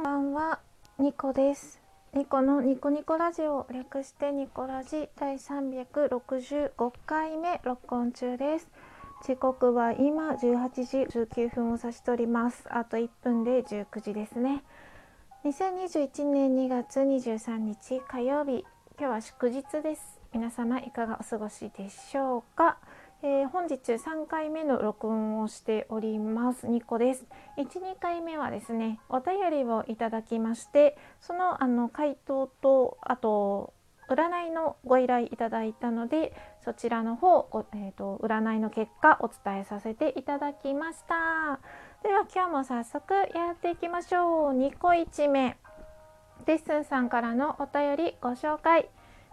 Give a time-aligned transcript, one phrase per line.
[0.00, 0.60] こんばんは、
[0.98, 1.78] ニコです。
[2.14, 8.68] ニコのニコニコラジオ略してニコラジ第365回目録音中です。
[9.26, 10.38] 時刻は今18
[10.86, 12.64] 時19分を指しております。
[12.70, 14.64] あと1分で19時ですね。
[15.44, 18.64] 2021年2月23日火曜日、
[18.98, 20.18] 今日は祝日です。
[20.32, 22.78] 皆様いかがお過ごしでしょうか？
[23.22, 26.66] えー本日3回目の録音をしております。
[26.66, 27.26] ニコです。
[27.58, 33.74] 1、2回目はですねお便りをいただきましてそのあの回答とあと
[34.08, 41.60] 占いのご依頼いただいたのでそちらの方ご、えー、と占いの結果お伝えさせていただきました。
[42.02, 44.58] では今日も早速やっていきましょう。
[44.58, 45.58] 2個1目。
[46.46, 48.88] デッスンさんからのお便りご紹介。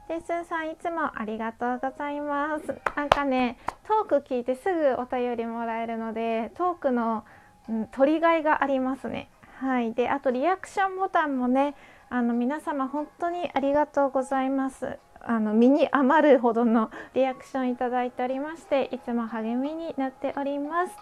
[0.07, 2.73] デッスンさんいつもありがとうございます。
[2.95, 7.25] なんかねトーク聞いてすぐお便りもらえるのでトークの、
[7.67, 9.29] うん、取りがいがありますね。
[9.59, 9.93] はい。
[9.93, 11.75] であとリアクションボタンもね
[12.09, 14.98] あの皆様本当にありがとうございます。
[15.20, 20.95] あの身に余るほどの リアクションいただいておりましていつも励みになっております。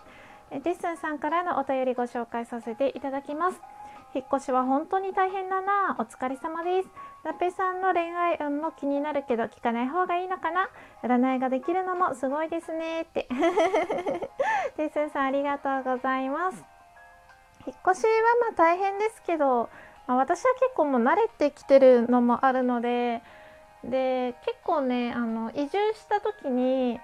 [0.50, 3.62] えデッスンさんからのお便りご紹介させていただきます。
[4.16, 5.98] 引っ越しは本当に大変だな。
[6.00, 6.90] お疲れ様です。
[7.26, 10.70] ラペさんの恋愛運も気になるけど聞かない方がいいのかな。
[11.04, 13.02] 占いができるのもすごいですね。
[13.02, 13.28] って。
[14.78, 16.64] デッスンさんありがとうございます。
[17.68, 19.70] 引っ越しはまあ大変ですけど、
[20.08, 23.22] まあ、私は結構もう慣れてきてるのもあるので。
[23.84, 27.00] で結構ねあの移住した時に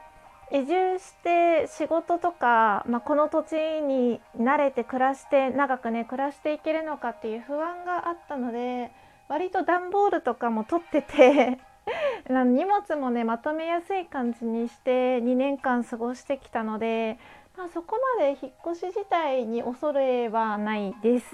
[0.54, 8.92] 移住して仕事とか、まあ、この土地に慣れて暮らして長くね暮らしていけるのかっていう不安があったので
[9.30, 11.58] 割と段ボールとかも取ってて
[12.30, 17.18] 荷物もねまとめやすい感じにして2年間過ごしてきたので、
[17.58, 21.34] まあ、そこまで引っ越し自体に恐れはないです。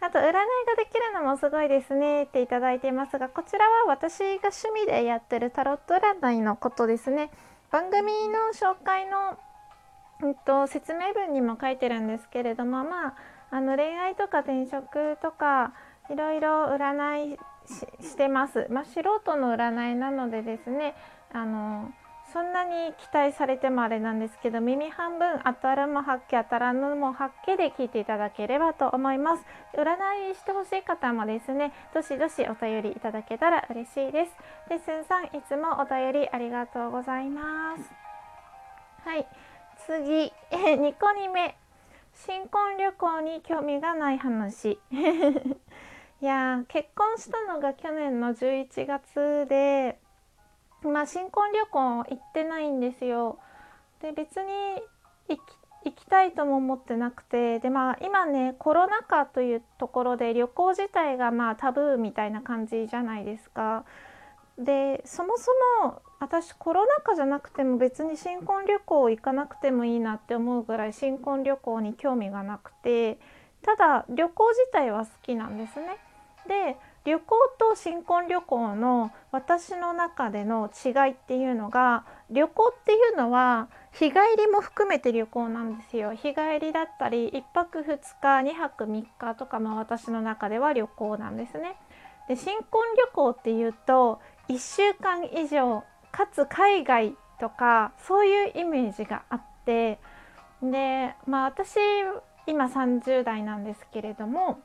[0.00, 0.38] あと占いが
[0.76, 7.30] できるのもすごいですねっていただいていますがこちらは私が趣味でやってるタロット占いのことですね。
[7.70, 9.38] 番組の紹介の、
[10.22, 13.14] うん、と説明文にも書いてるんですけれどもまあ
[13.50, 15.72] あの恋愛とか転職とか
[16.10, 20.94] いろいろ占いししてます、まあ、素人の占いなのでですね
[21.32, 21.92] あの
[22.32, 29.42] そんなに期待されてもあれなんですけど耳半分当たるも発見当たらぬも発見で聞いていただければと思います。
[29.74, 34.32] 占いしてほしい方もですねどしどしお便りいただけたら嬉しいです。
[34.68, 37.82] で、すんさんいつもお便りありがとうございます。
[39.04, 39.26] はい。
[39.86, 40.32] 次。
[40.50, 41.56] え2個2目。
[42.14, 44.78] 新婚旅行に興味がない話。
[46.22, 49.98] いや結婚したのが去年の11月で
[50.88, 53.38] まあ新婚旅行行ってないんですよ。
[54.00, 54.52] で別に
[55.28, 55.40] 行き
[55.82, 63.84] 行きたいとも思ってなくてでまあ今ねコロナ禍というところで旅行自体がまあタブーみたいな感じじゃないですか。
[64.58, 65.50] でそもそ
[65.82, 73.18] も私コロナ禍じゃなくても別に新婚旅行行かなくてもいいなって思うぐらい新婚旅行に興味がなくて
[73.62, 75.96] ただ旅行自体は好きなんですね。
[76.46, 76.76] で
[77.10, 91.74] 旅行と新婚旅行の私の中での違いっていうのが旅行っていうのは日帰りも含めて旅行なんですよ日帰りだったり1泊2日2泊3日とかも私の中では旅行なんですね。
[92.28, 95.82] で新婚旅行っていうと1週間以上
[96.12, 99.98] かつ海外とかそういうイメージがあって
[100.62, 101.74] でまあ私
[102.46, 104.60] 今30代なんですけれども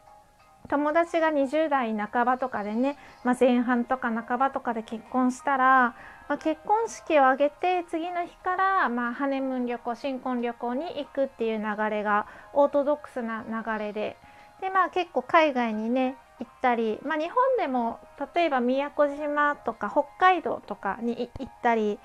[0.67, 5.95] 友達が20代半ばとかでね、まあ、前半とか半ばとかで結婚したら、
[6.27, 14.17] まあ、結婚式を挙げて次の日から、まあ、ハネムーン旅行新婚旅行に行くっていう流れがオートドックスな流れで。
[14.61, 17.99] で、まあ、結構海外にね行ったり、まあ、日本でも
[18.33, 21.99] 例えば宮古島とか北海道とかに行ったり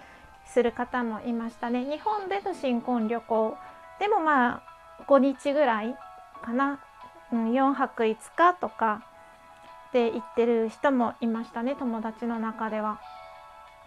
[0.47, 1.85] する方もいましたね。
[1.85, 3.57] 日本での新婚旅行
[3.99, 4.63] でもまあ
[5.07, 5.95] 5日ぐらい
[6.43, 6.81] かな。
[7.33, 9.05] うん、4泊5日とか
[9.93, 13.01] で行ってる人もいましたね友達の中では。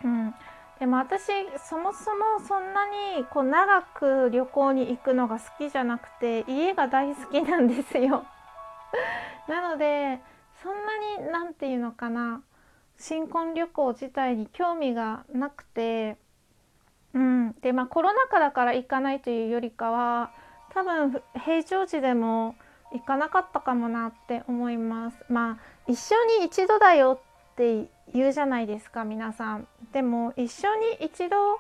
[0.03, 0.33] うん、
[0.79, 1.23] でも私
[1.65, 2.85] そもそもそんな
[3.17, 8.25] にこう長く旅行に行くのが好きじゃなくて家が大好きなんですよ。
[9.47, 10.21] なので
[10.61, 12.41] そんなに何て言うのかな
[12.97, 16.17] 新婚旅行自体に興味がなくて、
[17.13, 20.31] うん、でまあコロナ禍だから行かないというよりかは
[20.73, 22.55] 多分平常時でも
[22.93, 25.17] 行かなかったかもなって思います。
[25.29, 25.57] まあ
[25.87, 29.67] 一生に一度だよって言うじゃないですか皆さん。
[29.91, 31.59] でも一生に一度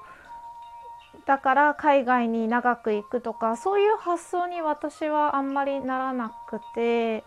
[1.25, 7.23] だから海外に長く行くとかそういう発想に私はあんまりならなくて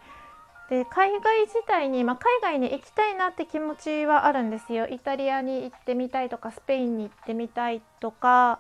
[0.69, 4.87] で海外自体に、まあ、海外に行きたいなって気持ちはあるんですよ。
[4.88, 8.58] イタリアに行ってみたいとかスペインに行ってみたいとか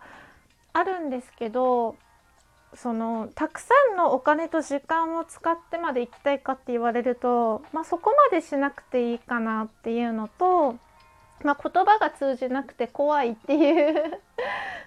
[0.72, 1.96] あるんですけど
[2.74, 10.76] そのたくさんのお金と時間を使ってまで行きたいかって言われると、まあ、そこまでしなくていいかなっていうのと、
[11.42, 14.20] まあ、言葉が通じなくて怖いっていう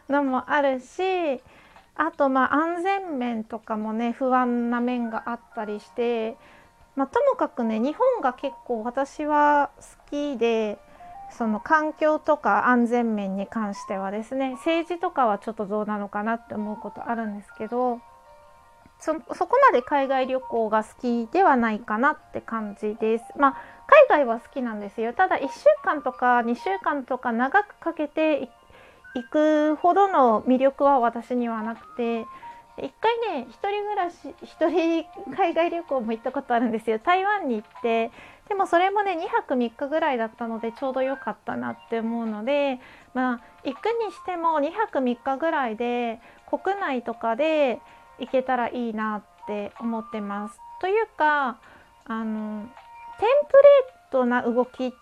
[0.09, 1.41] のもあるし
[1.95, 6.37] あとまあ安全面とかもね不安な面があったりして、
[6.95, 10.77] まあ、ともかくね日本が結構私は好きで
[11.31, 17.99] その環境とか安全面に関してはですね政治とかはちょっとどうなのかなって思うことあるんですけど
[18.99, 23.23] そそこまで海外旅行が好きではないかなって感じです。
[23.37, 23.57] まあ
[24.09, 28.49] 海外は好きなんですよただ1週間とか2週間とか長くかけて
[29.15, 32.25] 行くほどの魅力は私にはなくて
[32.85, 35.05] 一回ね一人暮らし一人
[35.35, 38.11] 海外旅行も行ったことあるんですよ台湾に行って
[38.47, 42.79] でもそれもね2泊3日ぐらいだったのでちょうど良かったなって思うので
[43.13, 47.79] まあ行くにしても2泊3日ぐらいで国内とかで
[48.19, 50.59] 行けたらいいなって思ってます。
[50.81, 51.59] というか
[52.05, 52.63] あの
[53.19, 54.93] テンプレートな動き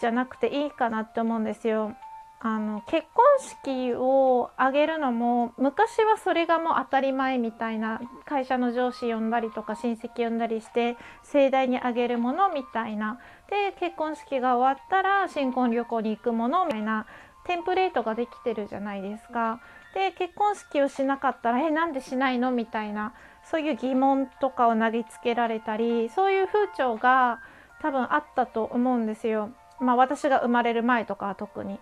[0.00, 1.94] じゃなくていいかなって思うんですよ。
[2.40, 13.18] あの結婚式を挙げるのも昔はそれがもう当たり前みたいな会社の上司呼んだりとか親戚呼んだりして盛大に挙げるものみたいな
[13.50, 17.06] で結婚式が終わったら新婚旅行に行くものみたいな
[17.44, 19.60] テンプレートができてるじゃないですか。
[19.94, 27.40] で結婚式をしなかったら「えなんでしないの?」みたいなそういう疑問とかを投げつけられたりそういう風潮が
[27.80, 29.50] 多分あったと思うんですよ。
[29.80, 31.80] まあ私が生まれる前とかは特に。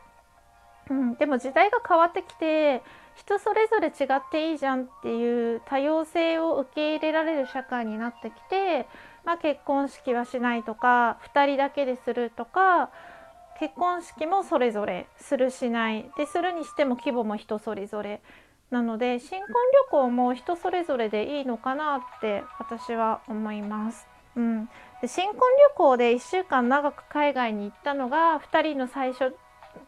[0.90, 2.82] うん、でも時代が変わってきて
[3.16, 8.86] 人それぞれ違っていいじゃんっていう多様性を受け入れられる社会になってきて、
[9.24, 12.90] まあ、結婚式はしないとか2人だけでするとか
[13.58, 16.10] 結婚式もそれぞれするしない。
[16.18, 18.20] でするにしても規模も人それぞれ。
[18.70, 19.54] なので新婚旅
[19.90, 24.06] 行も人それぞれでいいのかなって私は思います。
[24.36, 24.68] うん、
[25.00, 29.34] で新婚旅行で1週間長く海外に行ったのが2人の最初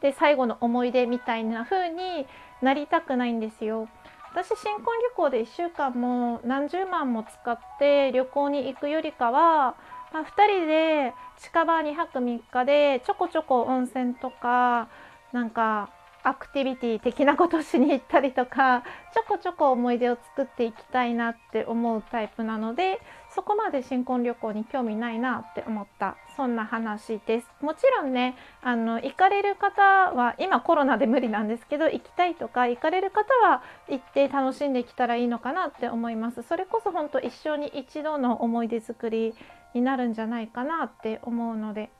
[0.00, 2.26] で最後の思い出みたいな風に
[2.62, 3.88] なりたくないんですよ。
[4.30, 9.74] 私新婚旅行で1週間も何十万も使って旅行に行くよりかは、
[10.12, 10.26] まあ、2
[10.58, 14.88] 人で近場2泊3日でちょこちょこ温泉とか
[15.32, 15.90] なんか
[16.22, 18.82] アクティビティ的なことしに行ったりとか
[19.14, 23.00] ちょこちょこ思い出を作っていきたいなって思うタイプなので
[23.34, 27.48] そこまで新婚旅行に興味ないなって思ったそんな話です。
[27.60, 36.44] もちろんねあの行かれる方は今コロナで無理なんですけど行きたいとか行かれる方は行って楽しんできたらいいのかなって思います。
[36.44, 39.34] それこそ本当一生に一度の思い出作り
[39.74, 41.90] になるんじゃないかなって思うので。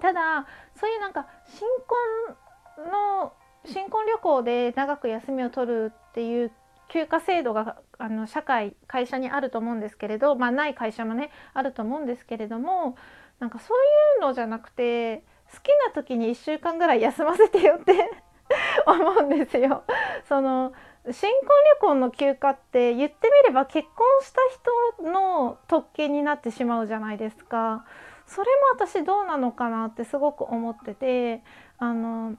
[0.00, 1.60] ただそういうなんか新
[2.76, 3.32] 婚の
[3.66, 6.50] 新婚旅行で長く休みを取るっていう
[6.88, 12.96] 休暇制度があの社会会社にあると思うんですけれど、まあ、ない会社もねあると思うんですけれども
[13.40, 13.76] なんかそう
[14.18, 15.22] いうのじゃなくて
[15.52, 18.10] 好きな時に1週間ぐらい休ませてよって
[18.86, 19.84] 思うんですよ。
[20.28, 20.72] その
[21.10, 21.48] 新婚
[21.82, 24.40] 旅行の休暇って言ってみれば結婚した
[25.02, 27.84] 人の特権になってしまうじゃないですか。
[28.26, 28.46] それ
[28.78, 31.42] も私どうなのかなってすごく思ってて
[31.78, 32.36] あの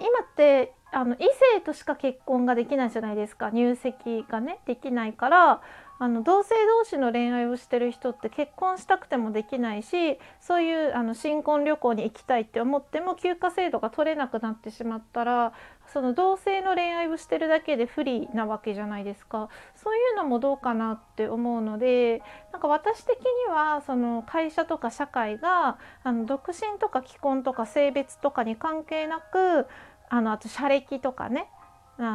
[0.00, 1.18] 今ってあの異
[1.54, 5.60] 性としか結婚ができないじゃないですか入籍がねできないから
[6.00, 15.52] あの同性同士の恋愛をしてる人って結婚したくてもできないしそういうあの新婚旅行に行きたいって思っても休暇制度が取れなくなってしまったら
[15.92, 19.48] その同性の恋愛をしてるだけで不利なわけじゃないですか。
[19.74, 29.66] そういうのもどうかなって思うのでなんか私的にはその会社とか社会があの独身とか既婚とか性別とかに関係なく
[30.10, 31.48] あのあと社歴とかね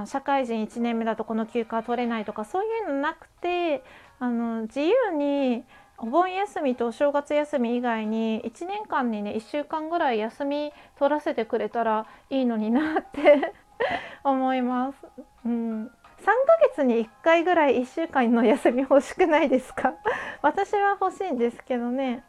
[0.05, 3.83] 社会人1年目だとこの休暇は取れないとかそういうのなくて
[4.19, 5.63] あの自由に
[5.97, 13.53] お盆休みとお正月休み以外に1年間にね1週間ぐらい休み取らせてくれたらいいのになって
[14.23, 14.97] 思います。
[15.45, 15.91] うん
[16.23, 16.33] 3ヶ
[16.69, 19.93] 月に1回ぐらい1週間の休み欲しくないですか？
[20.41, 22.23] 私は欲しいんですけどね。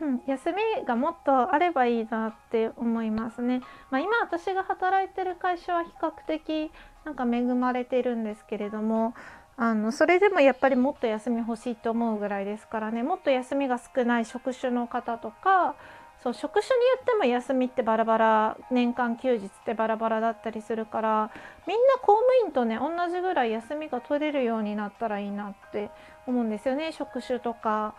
[0.00, 3.60] うん、休みがもっとあればいいなって思いますね。
[3.90, 6.72] まあ、今私が働いてる会社は比較的
[7.04, 9.14] なんか恵まれてるんですけれども
[9.56, 15.76] あのそれでもやっぱりもっと休み欲しいと思うぐらいですからねもっと休みが少ない職種の方とか
[16.22, 21.30] そう職種によっても休みってバラバラ年間休日ってバラバラだったりするから
[21.68, 25.90] みんな公務員とね同じぐらい休みが取れるようになったらいいなって
[26.26, 27.94] 思うんですよね職種とか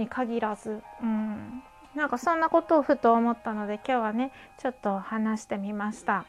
[0.00, 0.82] に限らず。
[1.02, 1.62] うん。
[1.94, 6.24] なんかそんなことをふと思ったので今日はねちょっと話してみました。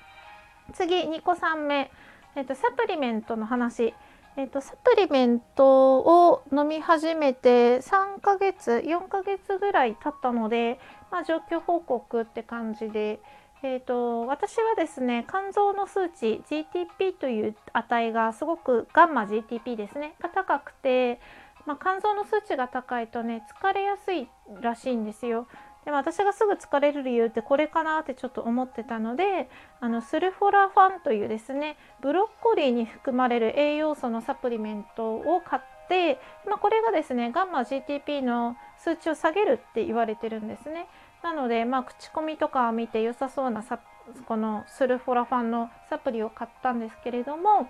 [0.74, 1.92] 次2個3目、
[2.36, 3.94] えっと、サプリメントの話。
[4.38, 10.80] えっと、サプリメントを飲み始めて3ヶ月4ヶ月ぐらい経ったので、
[11.12, 13.20] まあ、状況報告って感じで、
[13.62, 21.20] えーと、私はですね肝臓の数値 GTP という値がすごくガンマ GTP ですねが高くて、
[21.66, 24.28] まあ、肝臓の数値が高いとね疲れやすい
[24.62, 25.48] らしいんですよ。
[25.86, 29.50] でも私がすぐ疲れる理由ってこれかなってちょっと思ってたので
[29.80, 40.88] あのスルフォラファンというですねブロッコリーに含まれる栄養素のサプリメントを買って、まあ、これがですねガンマ GTP の数値を下げるって言われてるんですね。
[41.24, 43.64] なので、まあ、口コミとかを見て良さそうな
[44.28, 47.70] このスルフォラファンのサプリを買ったんですけれども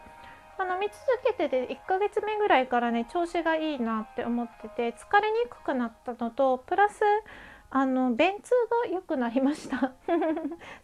[0.61, 7.01] あの見続けてで1ヶ月目ぐらいからね調子がいいなって思ってて疲れにくくなったのとプラス
[7.71, 8.51] あの便通
[8.85, 9.93] が良くなりました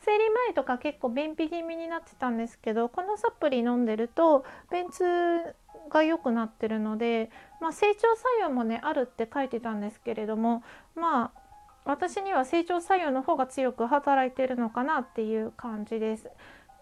[0.02, 5.56] 生理前とか結構便秘気味になってたんですけどこのサプリ飲んでると便通
[5.90, 7.30] が良くなってるので、
[7.62, 10.64] まあ、成長作用もねあるって書いてたんですけれども
[10.96, 11.42] まあ
[11.86, 16.30] 私には成長作用の方が強く働いてるのかなっていう感じです。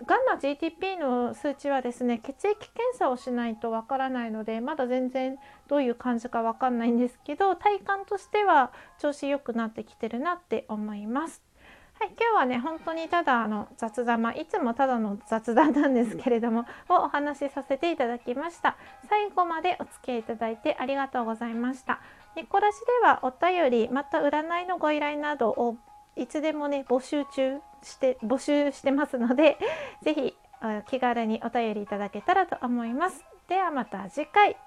[0.04, 5.38] ガンマ GTP の数値はですね血液検査をしないとわからないのでまだ全然
[5.70, 11.42] どういう感じかわかんないんですけど体感としては調子良くなってきてるなって思います。
[11.98, 18.76] はい、今日はね本当にただあの雑談、まあ、いつもただの雑談なんですけれどもをお話しさせていただきました
[19.08, 22.02] 最後までお付き合いいただいてありがとうございました
[22.36, 25.78] ニコラジではお便りまた占いのご依頼などを
[26.18, 29.58] いつでもね募集中して募集してますので
[30.04, 30.36] 是非
[30.90, 33.24] 気軽にお便りいただけたらと思います。
[33.48, 34.58] ではまた次回